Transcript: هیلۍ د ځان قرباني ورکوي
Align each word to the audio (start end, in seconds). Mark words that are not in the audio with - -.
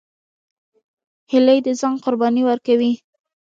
هیلۍ 1.31 1.59
د 1.65 1.67
ځان 1.79 1.93
قرباني 2.03 2.43
ورکوي 2.45 2.91